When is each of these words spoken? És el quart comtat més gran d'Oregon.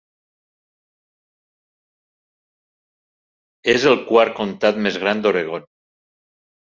És 3.75 3.87
el 3.91 4.01
quart 4.09 4.37
comtat 4.41 4.81
més 4.89 4.99
gran 5.05 5.23
d'Oregon. 5.27 5.69